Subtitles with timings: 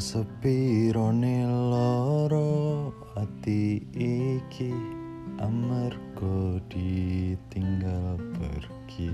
[0.00, 2.88] Sepirone loro
[3.20, 4.72] ati iki
[5.36, 9.12] amarga ditinggal pergi.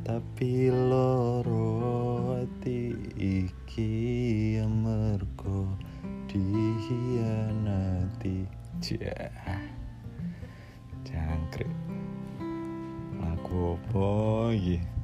[0.00, 3.92] Tapi loro ati iki
[4.64, 5.68] amarga
[6.32, 7.68] dihianati.
[8.80, 9.28] Jah
[11.04, 11.76] jangkrik.
[13.20, 14.08] Lagu apa
[14.56, 14.96] iki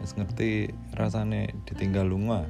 [0.00, 2.48] wis ngerti rasane ditinggal lunga.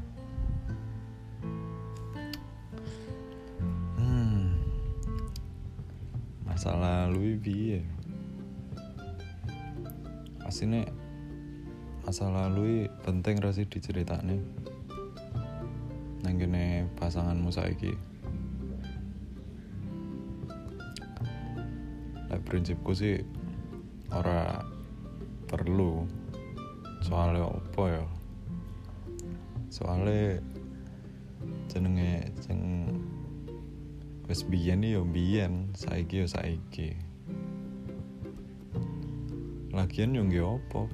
[3.98, 4.54] Hmm.
[6.46, 7.82] Masa lalu piye?
[10.46, 10.86] Asine
[12.06, 14.38] masa lalu penting rasi diceritakne
[16.22, 16.36] nang
[16.98, 17.94] pasanganmu saiki.
[22.30, 23.18] Lek prinsipku sih
[24.14, 24.62] ora
[25.50, 26.06] perlu
[27.00, 28.04] soalnya apa ya?
[29.72, 30.42] Soalnya
[31.70, 32.60] jenenge sing
[34.26, 36.98] wis biyen ya biyen saiki ya saiki.
[39.70, 40.90] Lagian yo nggih apa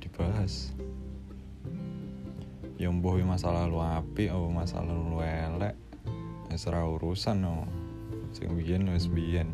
[0.00, 0.72] dibahas?
[2.80, 5.76] Ya mbuh masa lalu apik apa masa lalu elek
[6.48, 7.68] wis ora urusan no
[8.32, 9.52] sing biyen wis biyen.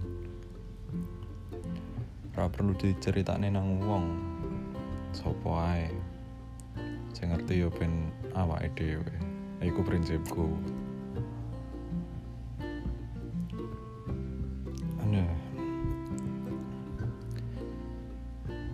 [2.38, 4.29] Ora perlu diceritakne nang wong
[5.10, 5.90] sopo ae
[7.14, 9.14] sing ngerti yo ben awake dhewe
[9.60, 10.46] iku prinsipku
[15.10, 15.26] Nah.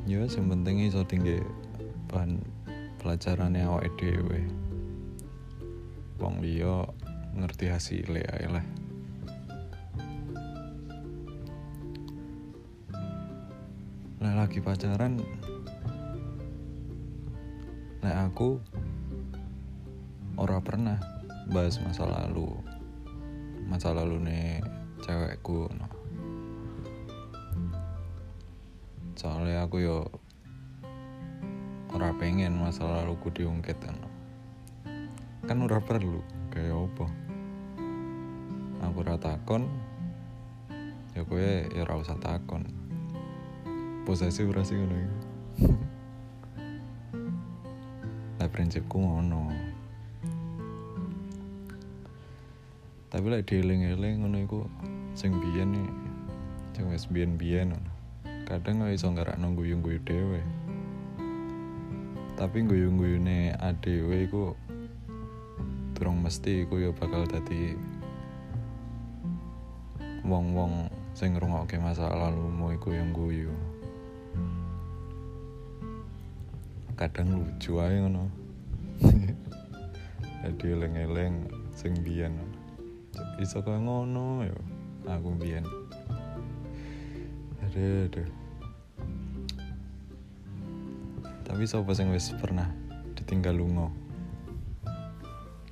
[0.05, 1.41] Ya, sing penting iso tinggi
[2.13, 2.45] bahan
[3.01, 4.45] pelajarannya awake dhewe.
[6.21, 6.85] Wong liya
[7.41, 8.53] ngerti hasilnya ae.
[14.21, 15.25] Lah lagi pacaran
[18.07, 18.63] Nek aku
[20.39, 20.95] ora pernah
[21.51, 22.55] bahas masa lalu.
[23.67, 24.63] Masa lalu nih
[25.03, 25.91] cewekku no.
[29.19, 30.07] Soalnya aku yo
[31.91, 33.99] ora pengen masa laluku diungkit kan.
[35.43, 36.23] Kan ora perlu
[36.55, 37.07] kayak apa.
[38.87, 39.67] Aku ora takon
[41.11, 41.43] ya kowe
[41.75, 42.71] ya ora usah takon.
[44.07, 44.63] Posesif ora.
[44.63, 45.03] Lah
[48.57, 49.53] prinsipku ngono.
[53.13, 54.61] Tapi lek dieling-eling ngono iku
[55.13, 55.85] sing biyen
[56.73, 57.77] sing wis biyen-biyen.
[58.49, 60.41] Kadang gak iso nggerakno guyu-guyu dhewe.
[62.41, 64.57] Tapi guyu-guyune adewe iku
[65.93, 67.77] durung mesti iku ya bakal dadi
[70.25, 73.53] wong-wong sing ngrungokke masa lalumu iku yang guyu.
[76.97, 78.46] kadang lucu aja ngono
[80.57, 82.33] jadi eleng-eleng sing biyen.
[83.37, 84.57] Iso kaya ngono ya
[85.05, 85.69] aku biyen.
[87.61, 88.09] Aduh.
[88.09, 88.47] Aduh
[91.47, 92.69] tapi sapa sing wis pernah
[93.17, 93.89] ditinggal lunga?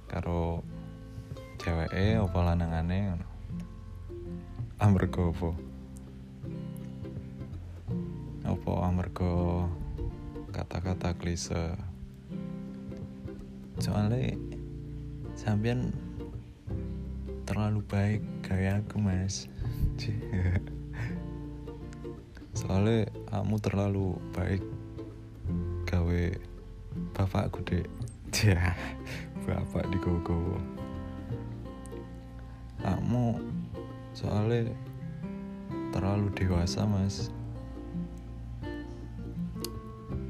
[0.08, 0.64] Karo
[1.60, 3.28] ceweke apa lanangane ngono?
[4.80, 5.50] Amarga apa?
[8.48, 9.32] Apa amarga
[10.54, 11.76] kata-kata klise?
[13.76, 14.38] Soalnya
[15.34, 15.94] sampean
[17.44, 19.46] terlalu baik kayak aku mas.
[22.58, 24.62] Soalnya kamu terlalu baik
[25.90, 26.24] gawe
[27.14, 27.86] bapakku dek
[28.34, 28.74] ya
[29.46, 30.58] bapak di gogo
[32.84, 33.40] kamu
[34.12, 34.68] soalnya
[35.88, 37.32] terlalu dewasa mas.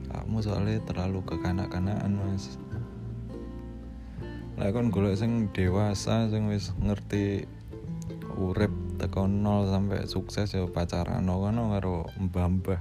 [0.07, 2.63] Kamu soalnya terlalu kekanak-kanakan mas
[4.55, 7.43] lah kon golek sing dewasa sing wis ngerti
[8.39, 8.71] urip
[9.03, 12.79] teko nol sampai sukses ya pacaran kono karo mbah-mbah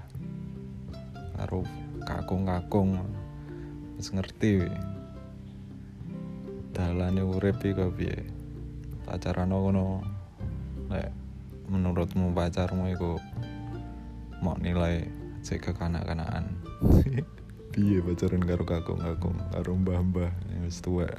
[1.34, 1.66] karo
[2.06, 3.02] kakung-kakung.
[3.98, 4.70] Wis ngerti
[6.78, 8.22] dalane urip iki kok piye?
[9.10, 10.06] Pacaran kono
[10.94, 11.10] lek
[11.74, 13.18] menurutmu pacarmu iku
[14.46, 15.10] mau nilai
[15.42, 16.54] cek kekanak-kanakan
[17.74, 20.30] piye pacaran karo kakung-kakung karo mbah-mbah
[20.62, 21.10] wis tuwek.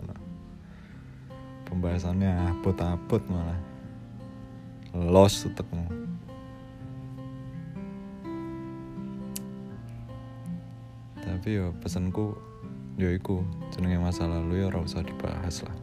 [1.74, 3.58] Pembahasannya apot-apot malah.
[4.94, 6.04] Los utekmu
[11.44, 12.32] tapi yo pesanku
[12.96, 15.76] yo iku jenenge masa lalu ya ora usah dibahas lah.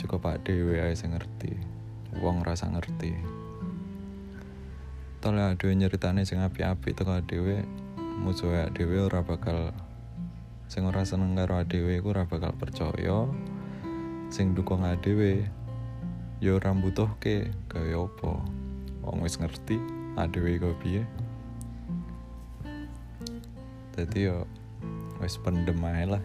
[0.00, 1.54] Cukup pak dewe sing ngerti.
[2.18, 3.14] Wong rasa ngerti.
[5.22, 7.62] Tolong dhewe nyeritane sing apik-apik teko dhewe
[8.18, 9.70] musuhe dhewe ora bakal
[10.66, 13.30] sing ora seneng karo adewe iku ora bakal percaya
[14.32, 15.44] sing dukung adewe
[16.40, 16.72] yo ora
[17.20, 18.40] ke kaya apa?
[19.04, 19.76] Wong wis ngerti
[20.16, 21.04] adewe kok piye?
[23.92, 24.48] Dadi yo
[25.20, 26.24] wis pendem ae lah.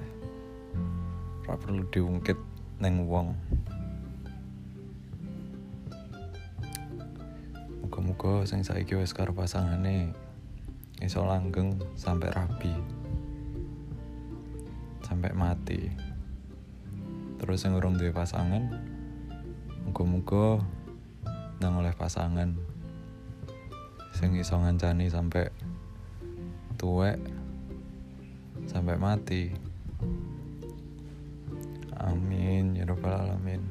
[1.44, 2.40] Ora perlu diungkit
[2.80, 3.36] neng wong.
[7.84, 10.16] Muga-muga sing saiki wis karo pasangane
[11.04, 12.72] iso langgeng sampai rabi.
[15.04, 16.07] Sampai mati
[17.38, 18.70] terus yang urung duwe pasangan
[19.86, 20.62] muga-muga
[21.58, 22.54] nang oleh pasangan
[24.14, 25.50] sing iso ngancani sampai
[26.78, 27.18] tuwek
[28.70, 29.50] sampai mati.
[31.98, 33.66] Amin ya rabbal alamin.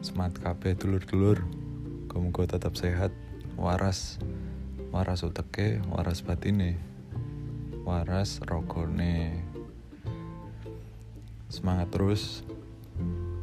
[0.00, 1.44] Semangat kabeh dulur-dulur.
[2.16, 3.12] Muga tetap sehat
[3.60, 4.16] waras
[4.88, 6.80] waras uteke waras batine
[7.84, 9.44] waras rogone.
[11.52, 12.40] Semangat terus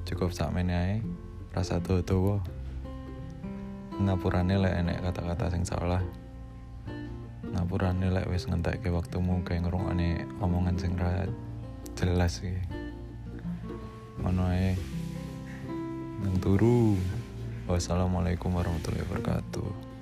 [0.03, 0.99] cukup sak ae
[1.53, 2.41] rasa tuwa
[4.01, 6.01] ngapurane lek enek kata-kata sing salah.
[7.53, 11.29] Ngapurane lek wis ngentekke waktumu kayak ngrungokne omongan sing ra
[11.93, 12.57] jelas iki.
[14.17, 14.73] Ngono ae.
[16.25, 16.97] Nang turu.
[17.63, 19.92] Wassalamualaikum warahmatullahi wabarakatuh